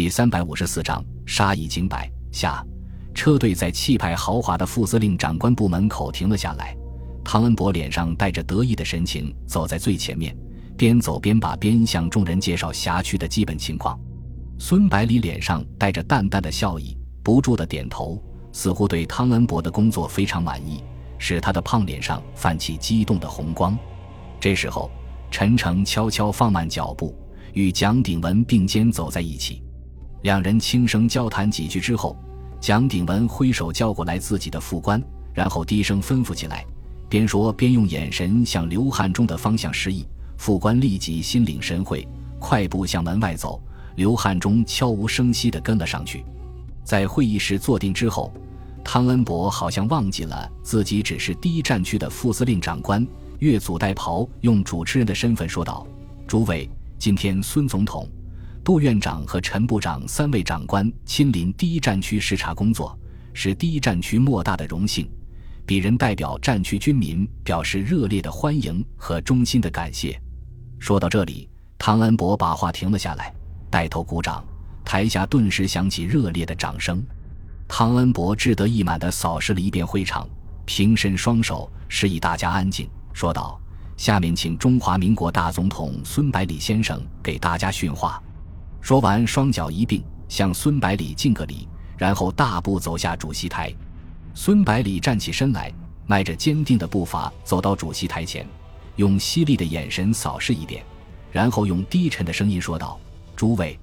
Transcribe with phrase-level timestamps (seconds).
[0.00, 2.10] 第三百五十四章杀一儆百。
[2.32, 2.64] 下，
[3.12, 6.74] 车队在气派豪华的副司令长官部门口停了下来。
[7.22, 10.34] 汤恩伯脸上带着得意的神情，走在最前面，
[10.74, 14.00] 边走边把边向众人介绍辖区的基本情况。
[14.58, 18.18] 孙百里脸上带着淡淡的笑意，不住的点头，
[18.54, 20.82] 似乎对汤恩伯的工作非常满意，
[21.18, 23.78] 使他的胖脸上泛起激动的红光。
[24.40, 24.90] 这时候，
[25.30, 27.14] 陈诚悄悄放慢脚步，
[27.52, 29.62] 与蒋鼎文并肩走在一起。
[30.22, 32.16] 两人轻声交谈几句之后，
[32.60, 36.64] 蒋鼎文挥手叫过来自己的副官，然后低声吩咐起来。
[37.08, 42.06] 边说边用眼神向刘汉中的方向示意，副官立即心领神会，
[42.38, 43.60] 快步向门外走。
[43.96, 46.24] 刘汉中悄无声息地跟了上去。
[46.84, 48.32] 在会议室坐定之后，
[48.84, 53.06] 汤恩伯好像忘记了自己只是第一战区的副司令长官，
[53.40, 55.86] 越俎代庖，用主持人的身份说道
[56.28, 58.08] ：“诸位，今天孙总统、
[58.70, 62.96] 杜院长和陈部长三位长官亲临第一战区视察工作，
[63.32, 65.10] 是第一战区莫大的荣幸。”
[65.66, 70.16] 鄙人代表战区军民表示热烈的欢迎和衷心的感谢。
[70.78, 73.34] 说到这里，汤恩伯把话停了下来，
[73.68, 74.44] 带头鼓掌，
[74.84, 77.04] 台下顿时响起热烈的掌声。
[77.66, 80.28] 汤恩伯志得意满地扫视了一遍会场，
[80.64, 83.60] 平伸双手示意大家安静，说道
[83.98, 88.22] ：“下面请中华民国大总统孙百里先生给大家训话。”
[88.80, 93.72] 说完，双脚一并向孙百里敬个礼，然后大步走下主席台。
[94.34, 95.72] 孙百里站起身来，
[96.06, 98.46] 迈着坚定的步伐走到主席台前，
[98.96, 100.82] 用犀利的眼神扫视一遍，
[101.30, 102.98] 然后用低沉的声音说道
[103.36, 103.78] ：“诸位，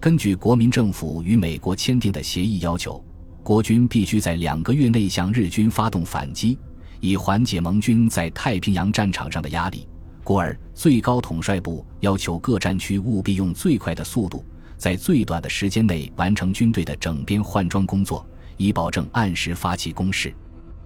[0.00, 3.04] 根据国民政府与美国签订的协议要求，
[3.42, 6.58] 国军必须在两个月内向日军发动反击，
[7.00, 9.86] 以缓解盟军在太平洋战场上的压力。
[10.30, 14.44] 故而，最高统帅部要求各战区务必用最快的速度，
[14.76, 18.24] 在最短的时间内完成军队的整编换装工作。”
[18.56, 20.32] 以保证按时发起攻势。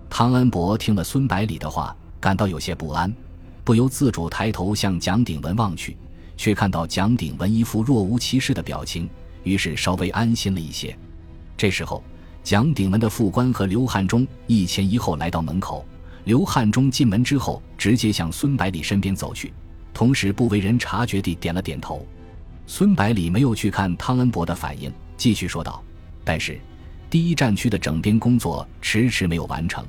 [0.08, 3.14] 汤恩伯听了孙百里的话，感到有些不安，
[3.64, 5.94] 不由自主抬头向蒋鼎文望去，
[6.38, 9.06] 却看到蒋鼎文一副若无其事的表情，
[9.42, 10.96] 于是稍微安心了一些。
[11.54, 12.02] 这时候，
[12.42, 15.84] 蒋鼎文的副官和刘汉忠一前一后来到门口。
[16.24, 19.52] 刘汉忠进门之后，直接向孙百里身边走去，
[19.92, 22.06] 同时不为人察觉地点了点头。
[22.66, 25.82] 孙百里没有去看汤恩伯的反应，继续说道
[26.24, 26.58] ：“但是。”
[27.10, 29.86] 第一战区的整编工作迟迟没有完成，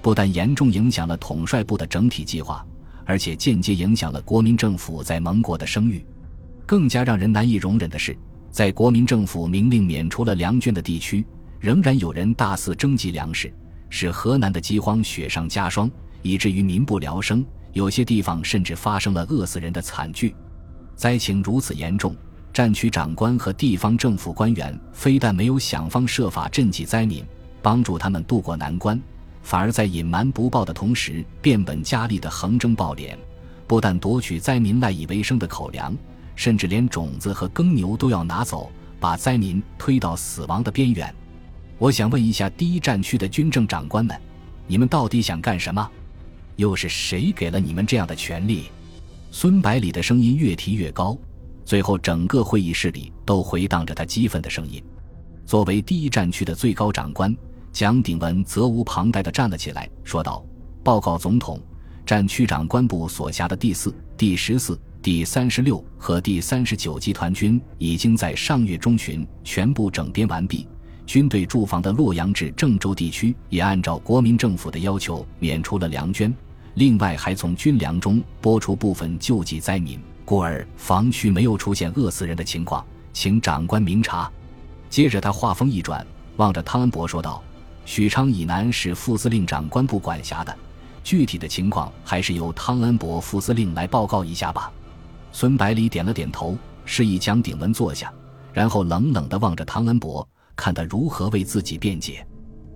[0.00, 2.64] 不但严重影响了统帅部的整体计划，
[3.04, 6.04] 而且间接影响了国民政府在盟国的声誉。
[6.64, 8.16] 更加让人难以容忍的是，
[8.52, 11.26] 在国民政府明令免除了粮捐的地区，
[11.58, 13.52] 仍然有人大肆征集粮食，
[13.90, 15.90] 使河南的饥荒雪上加霜，
[16.22, 17.44] 以至于民不聊生。
[17.72, 20.34] 有些地方甚至发生了饿死人的惨剧。
[20.96, 22.16] 灾情如此严重。
[22.50, 27.24] 战区长官和地方政府官员非但没有想方设法赈济灾民，
[27.62, 29.00] 帮助他们渡过难关，
[29.42, 33.14] 反而在隐瞒不报的同时，变本加厉的横征暴敛，
[33.68, 35.96] 不但夺取灾民赖以为生的口粮，
[36.34, 41.14] 甚至连种子和耕牛都要拿走，把灾民推到死亡的边缘。
[41.78, 44.20] 我想问一下第一战区的军政长官们，
[44.66, 45.88] 你们到底想干什么？
[46.56, 48.64] 又是谁给了你们这样的权利？
[49.30, 51.16] 孙百里的声音越提越高。
[51.64, 54.82] 最后，整个会议室里都回荡着他激愤的声音。
[55.46, 57.32] 作为第一战区的最高长官，
[57.70, 60.44] 蒋鼎文责无旁贷地站了起来，说道
[60.82, 61.60] ：“报告总统，
[62.04, 70.66] 战区长官部所辖的第四、第十四、第三十六和第三十九集团军已经在上月中旬全部整编完毕。
[71.08, 76.30] 军队驻防的洛阳至郑州地区也按照国民政府的要求免除了粮捐，
[76.74, 84.30] 另外还从军粮中拨出部分救济灾民。”故而防区没有出现饿死人的情况，请长官明察。
[84.90, 87.42] 接着他话锋一转，望着汤恩伯说道
[87.86, 90.54] ：“许昌以南是副司令长官部管辖的，
[91.02, 94.70] 具体的情况还是由汤恩伯副司令来报告一下吧。”
[95.32, 96.54] 孙百里点了点头，
[96.84, 98.12] 示意蒋鼎文坐下，
[98.52, 102.26] 然后冷冷地望着汤恩伯，看他如何为自己辩解。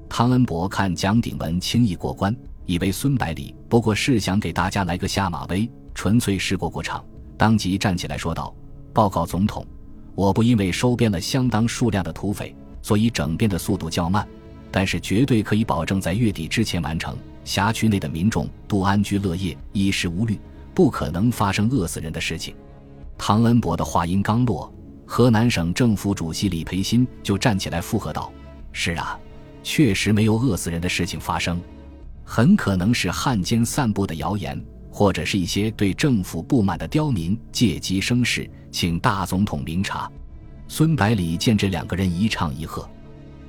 [0.09, 2.35] 汤恩伯看蒋鼎文轻易过关，
[2.65, 7.05] 以为孙百里不过是想给大家来个下马威，纯粹是过过场。
[7.37, 8.55] 当即站起来说道
[8.95, 9.67] ：“报告总统，
[10.15, 14.27] 我不因为收编了相当数量的土匪，所以整编的速度较慢，
[14.71, 17.17] 但是绝对可以保证在月底之前完成。
[17.45, 20.39] 辖区内的民众都安居乐业，衣食无虑，
[20.73, 22.55] 不可能发生饿死人的事情。”
[23.19, 24.73] 唐恩伯的话音刚落，
[25.15, 28.33] 河南省政府主席李培新就站起来附和道
[28.73, 29.15] ：“是啊，
[29.63, 31.61] 确实没有饿死人的事情发生，
[32.25, 34.59] 很可能是汉奸散布的谣言。”
[34.91, 40.11] 或者是一些对政府不满的刁民借机生事，请大总统明察。
[40.67, 42.89] 孙百里见这两个人一唱一和，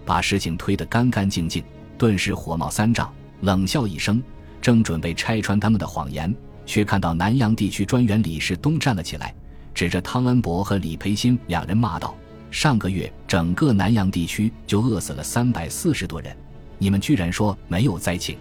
[0.04, 1.64] 把事情推得干干净净，
[1.98, 4.22] 顿时火冒三丈，冷笑一声，
[4.62, 9.34] 正准备拆穿他们的谎言，却看到南阳地区专员李世东站了起来，
[9.74, 12.16] 指着汤恩伯和李培新两人骂道
[12.52, 16.36] ：“上个月整个南阳地区就饿死了三百四十多人，
[16.78, 18.38] 你们居然说没有灾情！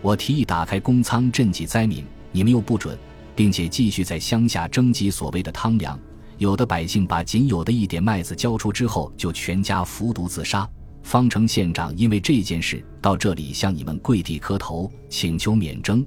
[0.00, 2.96] 我提议打开公仓赈济灾民，你们又不准，
[3.34, 5.98] 并且继续在乡下征集所谓的汤粮。”
[6.38, 10.66] 有的百姓把仅有的一点麦子交出之后，就全家服毒自杀。
[11.02, 16.02] 方城县长因为这件事到这里向你们跪地磕头，请求免征，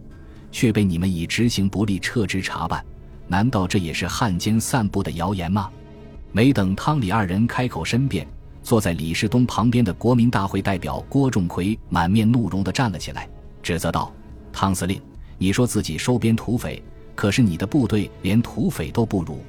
[0.51, 2.83] 却被你们以执行不力撤职查办。
[3.33, 5.67] 难道这也是汉奸散布的谣言吗？
[6.31, 8.27] 没等汤李二人开口申辩，
[8.61, 13.27] 坐在李世东旁边的国民大会代表郭仲奎满面怒容地站了起来，
[13.63, 14.13] 指责道
[14.53, 15.01] ：“汤司令，
[15.39, 16.79] 你说自己收编土匪，
[17.15, 19.43] 可是你的部队连土匪都不如。”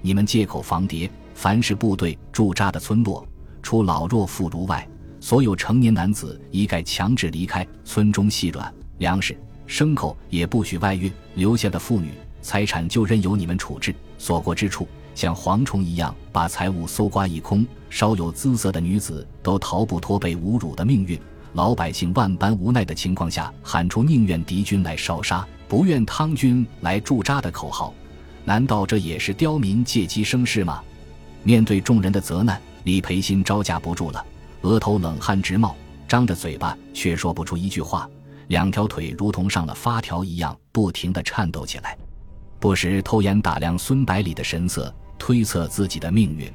[0.00, 3.28] 你们借口防谍，凡是部队驻扎的村落，
[3.62, 4.88] 除老弱妇孺外，
[5.20, 8.30] 所有成年男子一概强制离开村中。
[8.30, 13.94] 细软粮食、牲口也不许外运，留下的妇女财产就任由你们处置。
[14.18, 17.66] 所过之处，像蝗虫一样把财物搜刮一空。
[17.90, 21.18] 稍有姿色的女子都逃不脱被侮辱的命运。
[21.54, 27.94] 老百姓万般无奈的情况下，喊出宁愿敌军来烧杀，不愿汤军来驻扎的口号。
[28.44, 30.82] 难道这也是刁民借机生事吗？
[31.42, 34.24] 面对众人的责难，李培新招架不住了，
[34.62, 35.74] 额头冷汗直冒，
[36.06, 38.08] 张着嘴巴却说不出一句话，
[38.48, 41.96] 两条腿如同上了发条一样，不停地颤抖起来，
[42.60, 46.50] 不时偷眼打量孙百里的神色，推测自己的命运。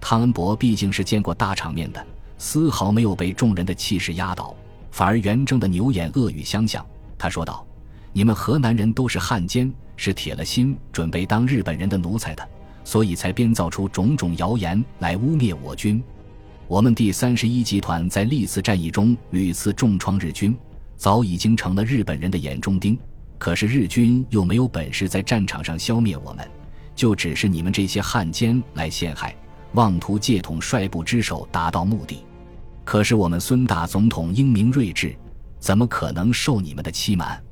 [0.00, 2.06] 汤恩伯毕竟是见过大场面的，
[2.38, 4.54] 丝毫没有被众人的气势压倒，
[4.90, 6.84] 反而圆睁的牛眼恶语相向。
[7.18, 7.66] 他说道
[8.12, 9.72] ：“你们河南人都是汉奸。”
[10.02, 12.48] 是铁了心准备当日本人的奴才的，
[12.84, 16.02] 所以才编造出种种谣言来污蔑我军。
[16.66, 20.56] 我们第三十一集团在历次战役中屡次重创日军，
[20.96, 22.98] 早已经成了日本人的眼中钉。
[23.40, 26.46] 可是日军又没有本事在战场上消灭我们，
[26.94, 29.34] 就只是你们这些汉奸来陷害，
[29.72, 32.22] 妄图借统帅部之手达到目的。
[32.84, 35.16] 可是我们孙大总统英明睿智，
[35.58, 37.42] 怎么可能受你们的欺瞒？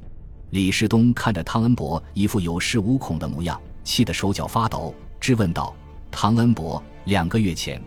[0.50, 5.74] 李世东看着汤恩伯一副有恃无恐的模样，气得手脚发抖，质问道
[6.12, 7.82] ：“汤恩伯，两个月前，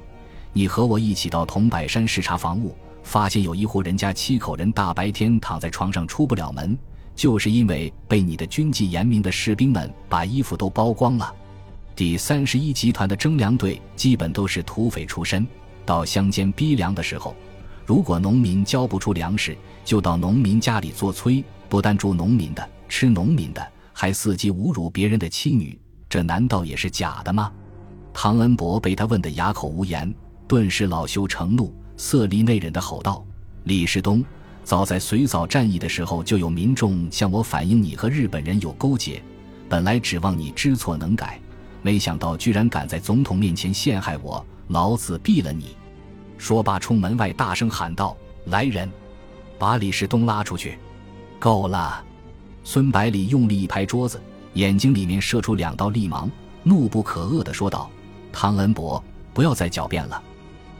[0.53, 6.75] 你和我一起到桐柏山视察防务，发现有一户人家七口人大白天躺在床上出不了门，
[7.15, 11.33] 就是因为被你的军纪严明的士兵们把衣服都剥光了。
[11.95, 15.45] 第三十一集团的征粮队基本都是土匪出身，
[15.85, 17.35] 到乡间逼粮的时候，
[17.85, 25.79] 如果农民交不出粮食，就到农民家里做催。”不但住农民的，吃农民的，还伺机侮辱别人的妻女，
[26.09, 27.49] 这难道也是假的吗？
[28.13, 30.13] 唐恩伯被他问得哑口无言，
[30.49, 33.23] 顿时恼羞成怒，色厉内荏的吼道
[33.63, 34.21] ：“李世东，
[34.63, 39.21] 早在随枣战役的时候，就有民众向我反映你和日本人有勾结，
[39.67, 41.39] 本来指望你知错能改，
[41.81, 45.75] 没想到居然敢在总统面前陷害我，老子毙了你！”
[46.37, 48.15] 说罢，冲门外大声喊道
[48.45, 48.89] ：“来人，
[49.59, 50.77] 把李世东拉出去！”
[51.37, 52.03] 够了！
[52.63, 54.21] 孙百里用力一拍桌子，
[54.53, 56.29] 眼睛里面射出两道厉芒，
[56.63, 57.89] 怒不可遏地说道
[58.31, 59.03] ：“汤恩伯，
[59.33, 60.21] 不要再狡辩了！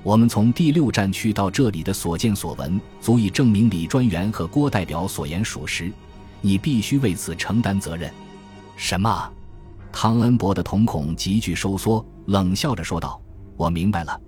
[0.04, 5.92] 我们从第六战区到这里的所见所闻，足以证明李专员和郭代表所言属实，
[6.42, 8.12] 你必须为此承担责任。”
[8.76, 9.32] 什么？
[9.92, 13.22] 汤恩伯的瞳孔急剧收缩，冷笑着说道
[13.56, 14.20] ：“我明白了，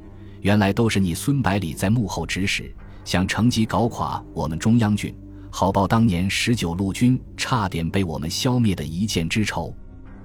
[0.41, 2.71] 原来都是你孙百里在幕后指使，
[3.03, 5.15] 想乘机搞垮我们中央军。”
[5.49, 9.71] 好报当年十九路军差点被我们消灭的一箭之仇，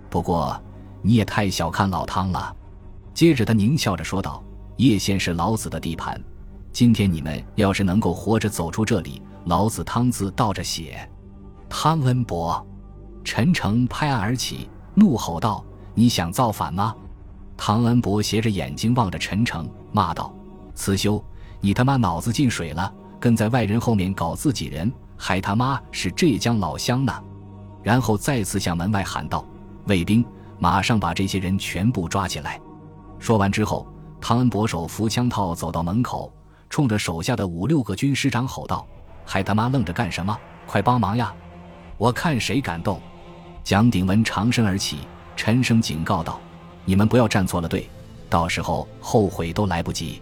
[0.08, 0.58] 不过
[1.02, 2.54] 你也太小看老汤了。
[3.12, 4.42] 接着他狞笑着说道
[4.78, 6.20] ：“叶县是老子的地盘，
[6.72, 11.08] 今天你们要是能够活着走出这里，老子汤字倒着写。”
[11.68, 12.64] 汤恩伯，
[13.24, 16.94] 陈诚拍案而起，怒吼道：“你想造反吗？”
[17.58, 20.32] 汤恩伯斜着眼睛望着陈诚，骂道
[20.76, 21.22] ：“慈修，
[21.60, 27.12] 你他妈脑子进水了，跟在外人后面搞自己人！”还他妈是浙江老乡呢！
[27.82, 29.44] 然后再次向门外喊道
[29.88, 30.24] ：“卫兵，
[30.60, 32.60] 马上把这些人全部抓起来！”
[33.18, 33.84] 说完之后，
[34.20, 36.32] 汤恩伯手扶枪套走到门口，
[36.68, 38.86] 冲着手下的五六个军师长吼道
[39.24, 40.36] ：“还他妈愣着干什么？
[40.66, 41.32] 快帮忙呀！
[41.96, 43.00] 我看谁敢动！”
[43.64, 44.98] 蒋鼎文长身而起，
[45.36, 46.40] 沉声警告道
[46.84, 47.88] ：“你们不要站错了队，
[48.28, 50.20] 到时候后悔都来不及。”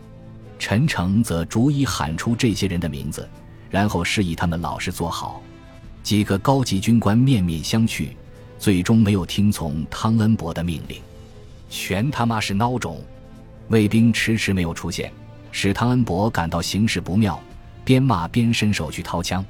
[0.59, 3.29] 陈诚则逐一喊出这些人的名字。
[3.69, 5.43] 然后示意他们老实坐好，
[6.03, 8.11] 几个高级军官面面相觑，
[8.59, 11.03] 最终没有听从汤恩伯的命令。
[11.69, 13.03] 全他妈是孬种！
[13.69, 15.13] 卫兵迟迟没有出现，
[15.51, 17.41] 使汤恩伯感到形势不妙，
[17.85, 19.45] 边骂边伸手去掏枪。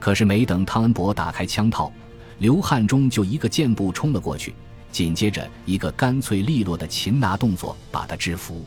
[0.00, 1.92] 可是没等汤恩伯打开枪套，
[2.38, 4.54] 刘汉中就一个箭步冲了过去，
[4.90, 8.64] 紧接着一个干脆利落的擒拿动作把他制服。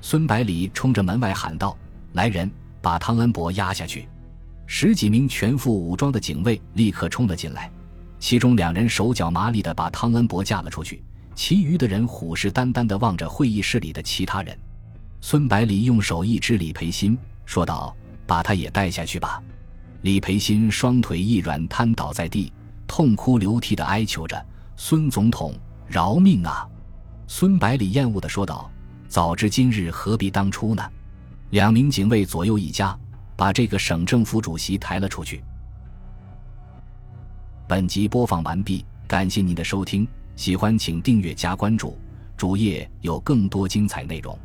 [0.00, 1.76] 孙百里冲着门外喊道
[2.12, 2.50] ：“来人，
[2.82, 4.06] 把汤恩伯押下去！”
[4.66, 7.70] 十几名全副武装的警卫立刻冲了进来，
[8.20, 11.02] 其中两人手脚麻利的把汤恩伯架了出去。
[11.38, 14.58] 其余的人虎视眈眈地望着会议室里的其他人。
[15.20, 17.16] 孙百里用手一指李培新，
[17.46, 17.94] 说道
[18.26, 19.40] ：“把他也带下去吧。”
[20.02, 22.52] 李培新双腿一软，瘫倒在地，
[22.88, 25.54] 痛哭流涕地哀求着：“孙总统，
[25.86, 26.68] 饶命啊！”
[27.28, 28.68] 孙百里厌恶地说道
[29.06, 30.82] ：“早知今日，何必当初呢？”
[31.50, 32.98] 两名警卫左右一家，
[33.36, 35.44] 把这个省政府主席抬了出去。
[37.68, 40.04] 本集播放完毕，感谢您的收听。
[40.38, 41.98] 喜欢请订阅加关注，
[42.36, 44.38] 主页有更多精彩内容。